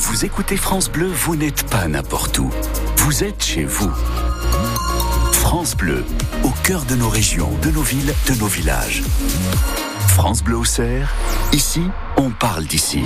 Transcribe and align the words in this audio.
vous 0.00 0.24
écoutez 0.24 0.56
France 0.56 0.90
Bleu, 0.90 1.08
vous 1.08 1.36
n'êtes 1.36 1.64
pas 1.64 1.86
n'importe 1.86 2.38
où. 2.38 2.50
Vous 2.96 3.22
êtes 3.22 3.44
chez 3.44 3.64
vous. 3.64 3.92
France 5.32 5.76
Bleu, 5.76 6.04
au 6.42 6.50
cœur 6.64 6.86
de 6.86 6.94
nos 6.94 7.10
régions, 7.10 7.50
de 7.62 7.70
nos 7.70 7.82
villes, 7.82 8.14
de 8.26 8.34
nos 8.40 8.46
villages. 8.46 9.02
France 10.08 10.42
Bleu 10.42 10.56
Auxerre, 10.56 11.14
ici, 11.52 11.82
on 12.16 12.30
parle 12.30 12.64
d'ici. 12.64 13.00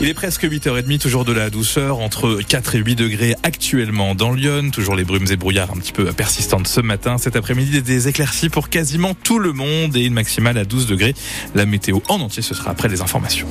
Il 0.00 0.08
est 0.08 0.14
presque 0.14 0.44
8h30, 0.44 0.98
toujours 0.98 1.24
de 1.24 1.32
la 1.32 1.50
douceur, 1.50 1.98
entre 1.98 2.40
4 2.46 2.76
et 2.76 2.78
8 2.78 2.94
degrés 2.94 3.34
actuellement 3.42 4.14
dans 4.14 4.32
Lyon. 4.32 4.70
Toujours 4.70 4.94
les 4.94 5.04
brumes 5.04 5.26
et 5.28 5.36
brouillards 5.36 5.72
un 5.72 5.78
petit 5.80 5.92
peu 5.92 6.04
persistantes 6.12 6.68
ce 6.68 6.80
matin. 6.80 7.18
Cet 7.18 7.34
après-midi, 7.34 7.82
des 7.82 8.06
éclaircies 8.06 8.50
pour 8.50 8.68
quasiment 8.68 9.14
tout 9.14 9.40
le 9.40 9.52
monde 9.52 9.96
et 9.96 10.04
une 10.04 10.14
maximale 10.14 10.58
à 10.58 10.64
12 10.64 10.86
degrés. 10.86 11.14
La 11.56 11.66
météo 11.66 11.98
en 12.08 12.20
entier, 12.20 12.42
ce 12.42 12.54
sera 12.54 12.70
après 12.70 12.88
les 12.88 13.00
informations. 13.00 13.48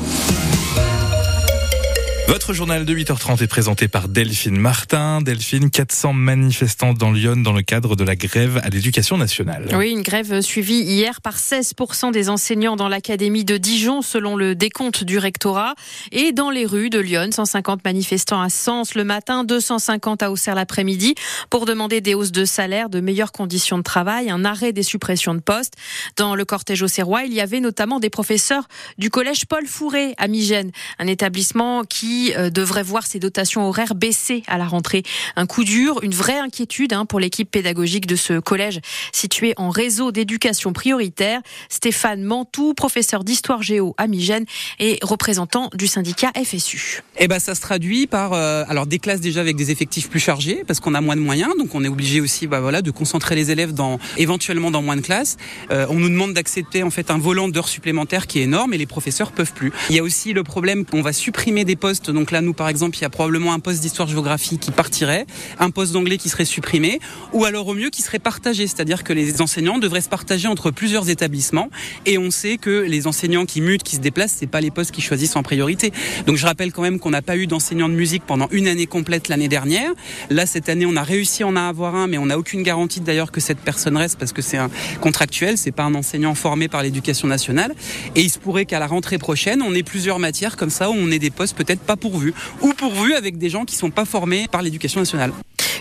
Votre 2.28 2.54
journal 2.54 2.86
de 2.86 2.94
8h30 2.94 3.44
est 3.44 3.48
présenté 3.48 3.88
par 3.88 4.08
Delphine 4.08 4.58
Martin. 4.58 5.22
Delphine, 5.22 5.70
400 5.70 6.14
manifestants 6.14 6.94
dans 6.94 7.12
Lyon 7.12 7.38
dans 7.38 7.54
le 7.54 7.62
cadre 7.62 7.96
de 7.96 8.04
la 8.04 8.16
grève 8.16 8.60
à 8.64 8.70
l'éducation 8.70 9.16
nationale. 9.18 9.68
Oui, 9.74 9.92
une 9.92 10.02
grève 10.02 10.42
suivie 10.42 10.82
hier 10.82 11.22
par 11.22 11.38
16% 11.38 12.12
des 12.12 12.30
enseignants 12.30 12.76
dans 12.76 12.88
l'académie 12.88 13.46
de 13.46 13.58
Dijon 13.58 14.02
selon 14.02 14.36
le 14.36 14.56
décompte 14.56 15.04
du 15.04 15.20
rectorat. 15.20 15.76
Et 16.12 16.32
dans 16.32 16.50
les 16.50 16.66
rues 16.66 16.90
de 16.90 16.98
Lyon, 16.98 17.30
150 17.32 17.86
manifestants 17.86 18.42
à 18.42 18.50
Sens 18.50 18.96
le 18.96 19.04
matin, 19.04 19.44
250 19.44 20.24
à 20.24 20.32
Auxerre 20.32 20.56
l'après-midi 20.56 21.14
pour 21.52 21.66
demander 21.66 22.02
des 22.02 22.16
hausses 22.16 22.32
de 22.32 22.46
salaire, 22.46 22.90
de 22.90 23.02
meilleures 23.02 23.34
conditions 23.34 23.78
de 23.78 23.84
travail, 23.84 24.32
un 24.32 24.46
arrêt 24.46 24.74
des 24.74 24.84
suppressions 24.84 25.36
de 25.36 25.42
postes. 25.42 25.74
Dans 26.18 26.34
le 26.34 26.44
cortège 26.44 26.82
auxerrois, 26.82 27.24
il 27.24 27.34
y 27.34 27.42
avait 27.42 27.60
notamment 27.60 28.00
des 28.00 28.10
professeurs 28.10 28.68
du 28.98 29.12
collège 29.12 29.46
Paul 29.46 29.68
Fourré 29.68 30.16
à 30.18 30.28
Migène, 30.28 30.72
un 30.98 31.06
établissement 31.06 31.84
qui 31.84 32.15
euh, 32.38 32.50
devrait 32.50 32.84
voir 32.84 33.06
ses 33.06 33.20
dotations 33.20 33.68
horaires 33.68 33.96
baisser 33.96 34.44
à 34.48 34.58
la 34.58 34.66
rentrée. 34.66 35.04
Un 35.36 35.46
coup 35.46 35.64
dur, 35.64 36.00
une 36.04 36.14
vraie 36.14 36.40
inquiétude 36.40 36.94
hein, 36.94 37.06
pour 37.06 37.20
l'équipe 37.20 37.50
pédagogique 37.50 38.08
de 38.08 38.16
ce 38.16 38.40
collège 38.40 38.80
situé 39.12 39.54
en 39.58 39.70
réseau 39.70 40.12
d'éducation 40.12 40.74
prioritaire. 40.74 41.42
Stéphane 41.70 42.24
Mantou, 42.24 42.74
professeur 42.74 43.24
d'histoire 43.24 43.62
géo 43.62 43.94
à 43.98 44.08
Migène 44.08 44.46
et 44.80 45.00
représentant 45.02 45.70
du 45.74 45.88
syndicat 45.88 46.32
FSU. 46.36 47.02
Eh 47.18 47.28
ben, 47.28 47.40
ça 47.40 47.56
se 47.56 47.62
traduit 47.62 48.08
par 48.08 48.34
euh, 48.34 48.64
alors 48.68 48.88
des 48.88 49.00
classes 49.00 49.22
déjà 49.22 49.42
avec 49.42 49.56
des 49.56 49.72
effectifs 49.72 50.10
plus 50.10 50.20
chargés 50.20 50.64
parce 50.68 50.80
qu'on 50.80 50.94
a 50.94 51.02
moins 51.02 51.16
de 51.16 51.22
moyens, 51.22 51.52
donc 51.58 51.74
on 51.76 51.84
est 51.84 51.88
obligé 51.88 52.22
aussi, 52.22 52.48
bah 52.48 52.60
voilà, 52.60 52.82
de 52.82 52.92
concentrer 52.92 53.36
les 53.36 53.52
élèves 53.52 53.74
éventuellement 54.18 54.72
dans 54.72 54.82
moins 54.82 54.96
de 54.96 55.02
classes. 55.02 55.38
Euh, 55.72 55.86
on 55.90 55.96
nous 55.96 56.10
demande 56.10 56.34
d'accepter 56.34 56.84
en 56.84 56.90
fait 56.90 57.12
un 57.12 57.18
volant 57.18 57.48
d'heures 57.48 57.68
supplémentaires 57.68 58.28
qui 58.28 58.40
est 58.40 58.44
énorme 58.44 58.74
et 58.74 58.78
les 58.78 58.86
professeurs 58.86 59.32
peuvent 59.32 59.54
plus. 59.54 59.72
Il 59.90 59.96
y 59.96 60.00
a 60.00 60.04
aussi 60.04 60.34
le 60.34 60.44
problème 60.44 60.86
qu'on 60.86 61.02
va 61.02 61.14
supprimer 61.14 61.66
des 61.66 61.76
postes 61.76 62.05
donc 62.12 62.32
là, 62.32 62.42
nous, 62.42 62.54
par 62.54 62.70
exemple, 62.70 62.98
il 62.98 63.02
y 63.02 63.06
a 63.06 63.10
probablement 63.10 63.54
un 63.54 63.60
poste 63.60 63.82
d'histoire-géographie 63.82 64.58
qui 64.58 64.72
partirait, 64.72 65.26
un 65.60 65.70
poste 65.70 65.94
d'anglais 65.94 66.18
qui 66.18 66.30
serait 66.30 66.46
supprimé, 66.46 67.00
ou 67.34 67.46
alors 67.46 67.68
au 67.68 67.74
mieux 67.74 67.90
qui 67.90 68.02
serait 68.02 68.20
partagé, 68.20 68.68
c'est-à-dire 68.68 69.04
que 69.04 69.14
les 69.14 69.42
enseignants 69.42 69.78
devraient 69.78 70.02
se 70.02 70.10
partager 70.10 70.48
entre 70.48 70.72
plusieurs 70.72 71.10
établissements. 71.10 71.70
Et 72.06 72.18
on 72.18 72.32
sait 72.32 72.58
que 72.58 72.82
les 72.82 73.08
enseignants 73.08 73.46
qui 73.46 73.62
mutent, 73.62 73.84
qui 73.84 73.96
se 73.96 74.02
déplacent, 74.02 74.36
c'est 74.38 74.48
pas 74.48 74.62
les 74.62 74.72
postes 74.72 74.92
qui 74.92 75.02
choisissent 75.02 75.36
en 75.36 75.44
priorité. 75.44 75.92
Donc 76.26 76.38
je 76.38 76.46
rappelle 76.46 76.72
quand 76.72 76.82
même 76.82 77.00
qu'on 77.00 77.10
n'a 77.10 77.22
pas 77.22 77.38
eu 77.38 77.48
d'enseignants 77.48 77.90
de 77.90 77.94
musique 77.94 78.24
pendant 78.26 78.48
une 78.52 78.68
année 78.68 78.88
complète 78.88 79.28
l'année 79.28 79.48
dernière. 79.48 79.92
Là, 80.30 80.46
cette 80.46 80.70
année, 80.70 80.86
on 80.86 80.96
a 80.96 81.04
réussi 81.04 81.44
à 81.44 81.48
en 81.48 81.56
avoir 81.56 81.96
un, 81.96 82.08
mais 82.08 82.18
on 82.18 82.28
n'a 82.28 82.38
aucune 82.38 82.64
garantie 82.64 83.00
d'ailleurs 83.00 83.32
que 83.32 83.42
cette 83.42 83.60
personne 83.60 83.98
reste 83.98 84.18
parce 84.18 84.34
que 84.34 84.42
c'est 84.42 84.58
un 84.58 84.70
contractuel, 85.02 85.58
c'est 85.58 85.72
pas 85.72 85.84
un 85.84 85.96
enseignant 85.96 86.36
formé 86.36 86.68
par 86.68 86.84
l'éducation 86.84 87.28
nationale. 87.28 87.74
Et 88.16 88.22
il 88.22 88.30
se 88.30 88.40
pourrait 88.40 88.66
qu'à 88.66 88.80
la 88.80 88.88
rentrée 88.88 89.18
prochaine, 89.18 89.62
on 89.62 89.74
ait 89.74 89.84
plusieurs 89.84 90.20
matières 90.20 90.58
comme 90.58 90.70
ça 90.70 90.90
où 90.90 90.94
on 90.94 91.12
ait 91.12 91.20
des 91.20 91.30
postes 91.30 91.56
peut-être 91.56 91.82
pas 91.82 91.95
pourvus 91.96 92.34
ou 92.62 92.74
pourvus 92.74 93.14
avec 93.14 93.38
des 93.38 93.50
gens 93.50 93.66
qui 93.66 93.76
sont 93.76 93.92
pas 93.92 94.06
formés 94.06 94.48
par 94.50 94.62
l'éducation 94.62 95.00
nationale. 95.00 95.32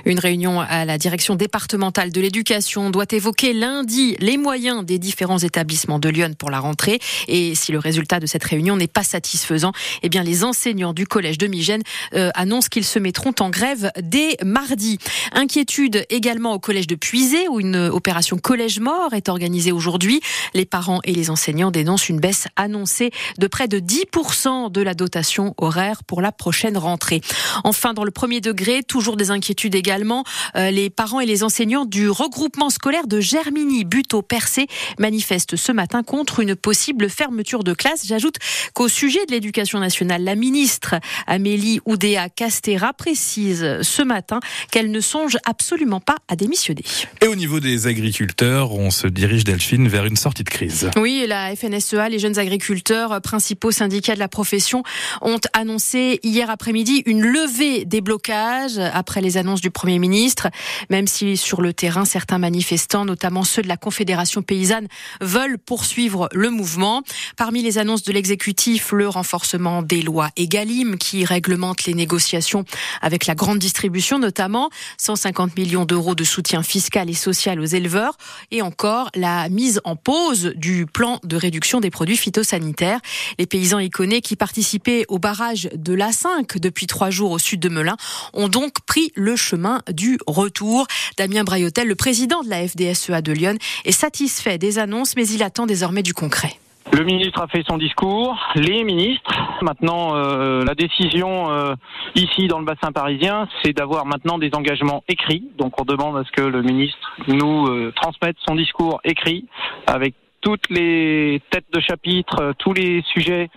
Une 0.07 0.19
réunion 0.19 0.61
à 0.61 0.85
la 0.85 0.99
direction 0.99 1.35
départementale 1.35 2.13
de 2.13 2.21
l'éducation 2.21 2.91
doit 2.91 3.07
évoquer 3.11 3.55
lundi 3.55 4.17
les 4.19 4.37
moyens 4.37 4.85
des 4.85 4.99
différents 4.99 5.39
établissements 5.39 5.99
de 5.99 6.11
Lyon 6.11 6.35
pour 6.39 6.51
la 6.51 6.61
rentrée. 6.61 6.99
Et 7.27 7.55
si 7.55 7.73
le 7.73 7.79
résultat 7.79 8.21
de 8.21 8.27
cette 8.27 8.45
réunion 8.45 8.77
n'est 8.77 8.87
pas 8.87 9.03
satisfaisant, 9.03 9.73
eh 10.03 10.11
bien 10.11 10.23
les 10.23 10.45
enseignants 10.45 10.93
du 10.93 11.07
collège 11.07 11.39
de 11.39 11.47
Migène 11.47 11.83
euh, 12.15 12.31
annoncent 12.35 12.69
qu'ils 12.69 12.85
se 12.85 12.99
mettront 12.99 13.35
en 13.41 13.49
grève 13.49 13.91
dès 14.03 14.37
mardi. 14.45 14.99
Inquiétude 15.33 16.05
également 16.11 16.53
au 16.53 16.59
collège 16.59 16.87
de 16.87 16.97
Puisé 16.97 17.49
où 17.49 17.61
une 17.61 17.77
opération 17.77 18.37
collège 18.37 18.81
mort 18.81 19.15
est 19.15 19.31
organisée 19.31 19.73
aujourd'hui. 19.73 20.21
Les 20.53 20.67
parents 20.67 21.01
et 21.05 21.13
les 21.13 21.31
enseignants 21.31 21.71
dénoncent 21.71 22.11
une 22.11 22.21
baisse 22.21 22.47
annoncée 22.57 23.11
de 23.39 23.47
près 23.47 23.69
de 23.69 23.81
10% 23.81 24.71
de 24.71 24.83
la 24.83 24.93
dotation 24.93 25.55
horaire 25.57 26.05
pour 26.05 26.21
la 26.21 26.31
prochaine 26.31 26.77
rentrée. 26.77 27.23
Enfin, 27.65 27.95
dans 27.95 28.05
le 28.05 28.11
premier 28.11 28.43
degré, 28.43 28.83
toujours 28.83 29.17
des 29.17 29.31
inquiétudes 29.31 29.75
également 29.75 29.94
également 29.95 30.25
euh, 30.57 30.73
les 30.73 30.91
parents 30.91 31.21
et 31.21 31.27
les 31.27 31.45
enseignants 31.45 31.85
du 31.85 32.11
regroupement 32.11 32.69
scolaire 32.69 33.07
de 33.07 33.21
Germigny, 33.21 33.85
Buteau 33.85 34.23
Percé, 34.23 34.67
manifestent 34.99 35.55
ce 35.55 35.71
matin 35.71 36.03
contre 36.03 36.41
une 36.41 36.57
possible 36.57 37.09
fermeture 37.09 37.63
de 37.63 37.75
classe. 37.75 38.05
J'ajoute 38.05 38.39
qu'au 38.73 38.89
sujet 38.89 39.25
de 39.27 39.31
l'éducation 39.31 39.79
nationale, 39.79 40.25
la 40.25 40.35
ministre 40.35 40.97
Amélie 41.29 41.81
Oudéa 41.87 42.29
Castera 42.29 42.93
précise 42.93 43.83
ce 43.83 44.03
matin 44.03 44.41
qu'elle 44.73 44.91
ne 44.91 45.01
songe 45.01 45.37
absolument 45.47 46.01
pas 46.01 46.17
à 46.27 46.35
démissionner. 46.35 46.83
Et 47.23 47.29
au 47.29 47.37
niveau 47.37 47.61
des 47.61 47.87
agriculteurs, 47.87 48.73
on 48.73 48.91
se 48.91 49.07
dirige 49.07 49.45
Delphine 49.45 49.87
vers 49.87 50.07
une 50.07 50.17
sortie 50.17 50.43
de 50.43 50.51
crise. 50.51 50.91
Oui, 50.97 51.25
la 51.29 51.55
FNSEA, 51.55 52.09
les 52.09 52.19
jeunes 52.19 52.39
agriculteurs, 52.41 53.21
principaux 53.21 53.71
syndicats 53.71 54.15
de 54.15 54.19
la 54.19 54.29
profession, 54.29 54.83
ont 55.23 55.39
annoncé 55.53 56.19
hier 56.25 56.51
après-midi 56.51 57.05
une 57.07 57.21
levée 57.21 57.85
des 57.85 58.01
blocages 58.01 58.79
après 58.79 59.21
les 59.21 59.37
annonces 59.37 59.61
du 59.61 59.71
Premier 59.71 59.84
ministre, 59.85 60.49
même 60.91 61.07
si 61.07 61.37
sur 61.37 61.61
le 61.61 61.73
terrain, 61.73 62.05
certains 62.05 62.39
manifestants, 62.39 63.05
notamment 63.05 63.45
ceux 63.45 63.63
de 63.63 63.69
la 63.69 63.77
Confédération 63.77 64.43
paysanne, 64.43 64.89
veulent 65.21 65.59
poursuivre 65.59 66.29
le 66.33 66.51
mouvement. 66.51 67.03
Parmi 67.37 67.63
les 67.63 67.79
annonces 67.79 68.03
de 68.03 68.13
l'exécutif, 68.13 68.93
le 68.93 69.09
renforcement 69.09 69.83
des 69.83 70.03
lois 70.03 70.31
EGalim 70.37 70.97
qui 70.97 71.25
réglementent 71.25 71.85
les 71.85 71.95
négociations 71.95 72.65
avec 73.03 73.27
la 73.27 73.35
grande 73.35 73.59
distribution, 73.59 74.19
notamment 74.19 74.71
150 74.99 75.57
millions 75.57 75.85
d'euros 75.85 76.15
de 76.15 76.25
soutien 76.25 76.63
fiscal 76.63 77.11
et 77.11 77.15
social 77.15 77.61
aux 77.61 77.65
éleveurs, 77.65 78.17
et 78.51 78.63
encore 78.63 79.11
la 79.15 79.49
mise 79.49 79.81
en 79.85 79.97
pause 79.97 80.53
du 80.57 80.87
plan 80.87 81.21
de 81.25 81.37
réduction 81.37 81.81
des 81.81 81.91
produits 81.91 82.17
phytosanitaires. 82.17 83.01
Les 83.39 83.47
paysans 83.47 83.79
iconés 83.79 84.21
qui 84.21 84.37
participaient 84.37 85.05
au 85.09 85.19
barrage 85.19 85.69
de 85.75 85.95
l'A5 85.95 86.59
depuis 86.59 86.87
trois 86.87 87.11
jours 87.11 87.31
au 87.31 87.39
sud 87.39 87.61
de 87.61 87.69
Melun 87.69 87.97
ont 88.33 88.49
donc 88.49 88.81
pris 88.87 89.13
le 89.15 89.37
chemin 89.37 89.74
du 89.93 90.19
retour. 90.27 90.87
Damien 91.19 91.45
Braillotel, 91.45 91.89
le 91.89 91.95
président 91.95 92.43
de 92.43 92.51
la 92.51 92.67
FDSEA 92.67 93.23
de 93.23 93.33
Lyon, 93.33 93.57
est 93.85 93.93
satisfait 93.93 94.59
des 94.59 94.79
annonces, 94.79 95.17
mais 95.17 95.27
il 95.29 95.43
attend 95.43 95.67
désormais 95.67 96.03
du 96.03 96.15
concret. 96.15 96.59
Le 96.93 97.03
ministre 97.03 97.41
a 97.41 97.49
fait 97.49 97.65
son 97.67 97.79
discours, 97.79 98.39
les 98.55 98.85
ministres. 98.85 99.33
Maintenant, 99.63 100.15
euh, 100.15 100.65
la 100.65 100.75
décision 100.75 101.51
euh, 101.51 101.75
ici 102.15 102.47
dans 102.47 102.59
le 102.59 102.65
bassin 102.65 102.93
parisien, 102.93 103.49
c'est 103.63 103.73
d'avoir 103.73 104.07
maintenant 104.07 104.39
des 104.39 104.51
engagements 104.55 105.03
écrits. 105.09 105.45
Donc 105.59 105.81
on 105.81 105.85
demande 105.85 106.17
à 106.17 106.25
ce 106.25 106.31
que 106.31 106.43
le 106.43 106.63
ministre 106.63 107.17
nous 107.27 107.67
euh, 107.67 107.93
transmette 107.97 108.37
son 108.47 108.55
discours 108.55 109.01
écrit 109.03 109.47
avec 109.87 110.15
toutes 110.43 110.69
les 110.69 111.41
têtes 111.51 111.65
de 111.73 111.81
chapitre, 111.81 112.53
tous 112.59 112.75
les 112.75 113.03
sujets, 113.13 113.49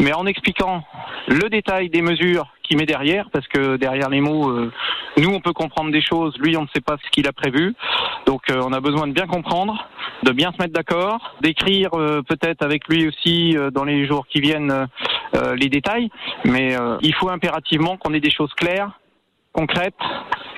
mais 0.00 0.12
en 0.12 0.24
expliquant 0.24 0.84
le 1.26 1.50
détail 1.50 1.90
des 1.90 2.00
mesures 2.00 2.46
qui 2.68 2.76
met 2.76 2.86
derrière, 2.86 3.30
parce 3.30 3.48
que 3.48 3.76
derrière 3.76 4.10
les 4.10 4.20
mots, 4.20 4.50
euh, 4.50 4.70
nous 5.16 5.30
on 5.30 5.40
peut 5.40 5.52
comprendre 5.52 5.90
des 5.90 6.02
choses, 6.02 6.36
lui 6.38 6.56
on 6.56 6.62
ne 6.62 6.68
sait 6.74 6.82
pas 6.82 6.96
ce 7.02 7.10
qu'il 7.10 7.26
a 7.26 7.32
prévu. 7.32 7.74
Donc 8.26 8.42
euh, 8.50 8.60
on 8.62 8.72
a 8.72 8.80
besoin 8.80 9.06
de 9.06 9.12
bien 9.12 9.26
comprendre, 9.26 9.88
de 10.22 10.32
bien 10.32 10.52
se 10.52 10.58
mettre 10.60 10.74
d'accord, 10.74 11.34
d'écrire 11.40 11.90
euh, 11.94 12.22
peut-être 12.22 12.62
avec 12.62 12.86
lui 12.88 13.08
aussi 13.08 13.56
dans 13.72 13.84
les 13.84 14.06
jours 14.06 14.26
qui 14.26 14.40
viennent 14.40 14.86
les 15.54 15.68
détails, 15.68 16.10
mais 16.44 16.76
il 17.02 17.14
faut 17.14 17.28
impérativement 17.28 17.96
qu'on 17.96 18.12
ait 18.14 18.20
des 18.20 18.30
choses 18.30 18.52
claires, 18.54 18.98
concrètes 19.52 19.94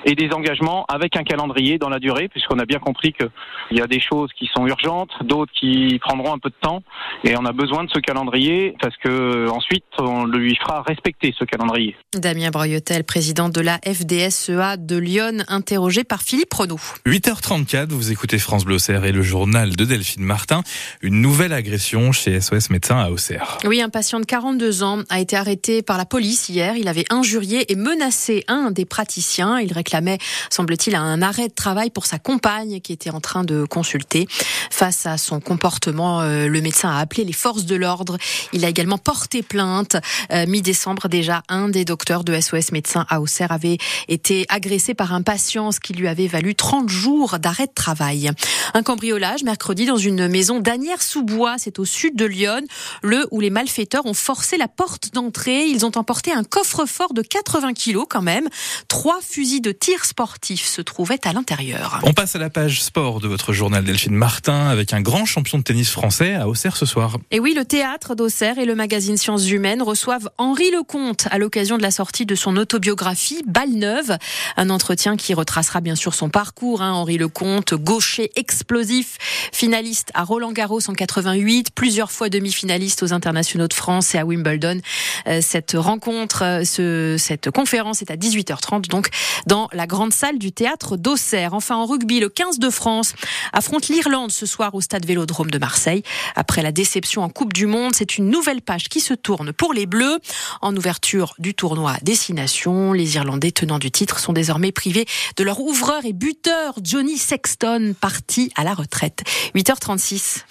et 0.04 0.14
des 0.14 0.30
engagements 0.32 0.84
avec 0.88 1.16
un 1.16 1.22
calendrier 1.22 1.78
dans 1.78 1.88
la 1.88 1.98
durée, 1.98 2.28
puisqu'on 2.28 2.58
a 2.58 2.64
bien 2.64 2.78
compris 2.78 3.12
qu'il 3.12 3.78
y 3.78 3.80
a 3.80 3.86
des 3.86 4.00
choses 4.00 4.30
qui 4.38 4.48
sont 4.54 4.66
urgentes, 4.66 5.10
d'autres 5.22 5.52
qui 5.58 5.98
prendront 6.00 6.34
un 6.34 6.38
peu 6.38 6.50
de 6.50 6.54
temps, 6.60 6.82
et 7.24 7.36
on 7.36 7.44
a 7.44 7.52
besoin 7.52 7.84
de 7.84 7.90
ce 7.90 8.00
calendrier 8.00 8.74
parce 8.80 8.96
que 8.98 9.48
ensuite 9.48 9.84
on 9.98 10.24
lui 10.24 10.56
fera 10.56 10.82
respecter 10.82 11.34
ce 11.38 11.44
calendrier. 11.44 11.96
Damien 12.14 12.50
Broyotel, 12.50 13.04
président 13.04 13.48
de 13.48 13.60
la 13.60 13.78
FDSEA 13.84 14.76
de 14.76 14.96
Lyon, 14.96 15.44
interrogé 15.48 16.04
par 16.04 16.22
Philippe 16.22 16.52
Renaud. 16.52 16.80
8h34, 17.06 17.88
vous 17.90 18.12
écoutez 18.12 18.38
France 18.38 18.64
Bleu 18.64 18.78
et 18.88 19.12
le 19.12 19.22
journal 19.22 19.76
de 19.76 19.84
Delphine 19.84 20.24
Martin. 20.24 20.62
Une 21.02 21.20
nouvelle 21.20 21.52
agression 21.52 22.12
chez 22.12 22.40
SOS 22.40 22.70
Médecins 22.70 22.98
à 22.98 23.10
Auxerre. 23.10 23.58
Oui, 23.64 23.82
un 23.82 23.90
patient 23.90 24.20
de 24.20 24.24
42 24.24 24.82
ans 24.82 25.00
a 25.10 25.20
été 25.20 25.36
arrêté 25.36 25.82
par 25.82 25.98
la 25.98 26.06
police 26.06 26.48
hier. 26.48 26.76
Il 26.76 26.88
avait 26.88 27.04
injurié 27.10 27.70
et 27.70 27.76
menacé 27.76 28.44
un 28.48 28.70
des 28.70 28.86
praticiens. 28.86 29.60
Il 29.60 29.72
réclame 29.72 29.89
réclamait, 29.90 30.18
semble-t-il, 30.50 30.94
un 30.94 31.20
arrêt 31.20 31.48
de 31.48 31.54
travail 31.54 31.90
pour 31.90 32.06
sa 32.06 32.18
compagne 32.18 32.80
qui 32.80 32.92
était 32.92 33.10
en 33.10 33.20
train 33.20 33.42
de 33.42 33.64
consulter. 33.64 34.28
Face 34.70 35.04
à 35.06 35.18
son 35.18 35.40
comportement, 35.40 36.20
euh, 36.20 36.46
le 36.46 36.60
médecin 36.60 36.90
a 36.90 37.00
appelé 37.00 37.24
les 37.24 37.32
forces 37.32 37.64
de 37.64 37.74
l'ordre. 37.74 38.16
Il 38.52 38.64
a 38.64 38.68
également 38.68 38.98
porté 38.98 39.42
plainte. 39.42 39.96
Euh, 40.32 40.46
mi-décembre 40.46 41.08
déjà, 41.08 41.42
un 41.48 41.68
des 41.68 41.84
docteurs 41.84 42.22
de 42.22 42.38
SOS 42.38 42.70
médecins 42.72 43.04
à 43.08 43.20
Auxerre 43.20 43.50
avait 43.50 43.78
été 44.08 44.46
agressé 44.48 44.94
par 44.94 45.12
un 45.12 45.22
patient, 45.22 45.72
ce 45.72 45.80
qui 45.80 45.92
lui 45.92 46.06
avait 46.06 46.28
valu 46.28 46.54
30 46.54 46.88
jours 46.88 47.38
d'arrêt 47.40 47.66
de 47.66 47.74
travail. 47.74 48.30
Un 48.74 48.82
cambriolage 48.82 49.42
mercredi 49.42 49.86
dans 49.86 49.96
une 49.96 50.28
maison 50.28 50.60
d'Anières-sous-Bois, 50.60 51.56
c'est 51.58 51.78
au 51.80 51.84
sud 51.84 52.14
de 52.14 52.26
Lyon, 52.26 52.62
le 53.02 53.26
où 53.32 53.40
les 53.40 53.50
malfaiteurs 53.50 54.06
ont 54.06 54.14
forcé 54.14 54.56
la 54.56 54.68
porte 54.68 55.12
d'entrée. 55.14 55.66
Ils 55.66 55.84
ont 55.84 55.92
emporté 55.96 56.32
un 56.32 56.44
coffre-fort 56.44 57.12
de 57.12 57.22
80 57.22 57.72
kilos 57.72 58.06
quand 58.08 58.22
même. 58.22 58.48
Trois 58.88 59.18
fusils 59.20 59.60
de 59.60 59.72
tir 59.80 60.04
sportifs 60.04 60.66
se 60.66 60.82
trouvaient 60.82 61.26
à 61.26 61.32
l'intérieur. 61.32 62.00
On 62.02 62.12
passe 62.12 62.36
à 62.36 62.38
la 62.38 62.50
page 62.50 62.82
sport 62.82 63.18
de 63.18 63.26
votre 63.26 63.54
journal 63.54 63.82
Delphine 63.82 64.14
Martin 64.14 64.68
avec 64.68 64.92
un 64.92 65.00
grand 65.00 65.24
champion 65.24 65.56
de 65.56 65.62
tennis 65.62 65.90
français 65.90 66.34
à 66.34 66.48
Auxerre 66.48 66.76
ce 66.76 66.84
soir. 66.84 67.16
Et 67.30 67.40
oui, 67.40 67.54
le 67.54 67.64
théâtre 67.64 68.14
d'Auxerre 68.14 68.58
et 68.58 68.66
le 68.66 68.74
magazine 68.74 69.16
Sciences 69.16 69.48
Humaines 69.48 69.80
reçoivent 69.80 70.28
Henri 70.36 70.70
Lecomte 70.70 71.28
à 71.30 71.38
l'occasion 71.38 71.78
de 71.78 71.82
la 71.82 71.90
sortie 71.90 72.26
de 72.26 72.34
son 72.34 72.58
autobiographie 72.58 73.42
Balle 73.46 73.70
Neuve. 73.70 74.18
Un 74.58 74.68
entretien 74.68 75.16
qui 75.16 75.32
retracera 75.32 75.80
bien 75.80 75.94
sûr 75.94 76.12
son 76.12 76.28
parcours. 76.28 76.82
Hein. 76.82 76.92
Henri 76.92 77.16
Lecomte, 77.16 77.72
gaucher 77.72 78.30
explosif, 78.36 79.16
finaliste 79.50 80.10
à 80.12 80.24
Roland 80.24 80.52
Garros 80.52 80.90
en 80.90 80.92
88, 80.92 81.70
plusieurs 81.74 82.12
fois 82.12 82.28
demi-finaliste 82.28 83.02
aux 83.02 83.14
internationaux 83.14 83.68
de 83.68 83.74
France 83.74 84.14
et 84.14 84.18
à 84.18 84.26
Wimbledon. 84.26 84.80
Euh, 85.26 85.40
cette 85.40 85.72
rencontre, 85.72 86.44
euh, 86.44 86.64
ce, 86.64 87.16
cette 87.18 87.50
conférence 87.50 88.02
est 88.02 88.10
à 88.10 88.16
18h30 88.16 88.88
donc 88.88 89.08
dans 89.46 89.69
la 89.72 89.86
grande 89.86 90.12
salle 90.12 90.38
du 90.38 90.52
théâtre 90.52 90.96
d'Auxerre. 90.96 91.54
Enfin 91.54 91.76
en 91.76 91.86
rugby, 91.86 92.20
le 92.20 92.28
15 92.28 92.58
de 92.58 92.70
France 92.70 93.14
affronte 93.52 93.88
l'Irlande 93.88 94.30
ce 94.30 94.46
soir 94.46 94.74
au 94.74 94.80
stade 94.80 95.06
Vélodrome 95.06 95.50
de 95.50 95.58
Marseille. 95.58 96.02
Après 96.36 96.62
la 96.62 96.72
déception 96.72 97.22
en 97.22 97.28
Coupe 97.28 97.52
du 97.52 97.66
Monde, 97.66 97.94
c'est 97.94 98.18
une 98.18 98.30
nouvelle 98.30 98.62
page 98.62 98.88
qui 98.88 99.00
se 99.00 99.14
tourne 99.14 99.52
pour 99.52 99.72
les 99.72 99.86
Bleus. 99.86 100.18
En 100.60 100.76
ouverture 100.76 101.34
du 101.38 101.54
tournoi 101.54 101.94
Destination, 102.02 102.92
les 102.92 103.16
Irlandais 103.16 103.52
tenants 103.52 103.78
du 103.78 103.90
titre 103.90 104.18
sont 104.18 104.32
désormais 104.32 104.72
privés 104.72 105.06
de 105.36 105.44
leur 105.44 105.60
ouvreur 105.60 106.04
et 106.04 106.12
buteur 106.12 106.74
Johnny 106.82 107.18
Sexton, 107.18 107.94
parti 108.00 108.50
à 108.56 108.64
la 108.64 108.74
retraite. 108.74 109.22
8h36. 109.54 110.44